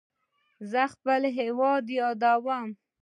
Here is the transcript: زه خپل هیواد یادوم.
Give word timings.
زه 0.71 0.81
خپل 0.93 1.21
هیواد 1.39 1.83
یادوم. 1.99 2.67